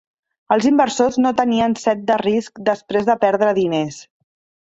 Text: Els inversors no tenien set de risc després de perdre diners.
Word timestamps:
Els 0.53 0.67
inversors 0.69 1.17
no 1.25 1.31
tenien 1.41 1.75
set 1.81 2.01
de 2.09 2.17
risc 2.23 2.59
després 2.71 3.07
de 3.11 3.19
perdre 3.27 3.55
diners. 3.61 4.01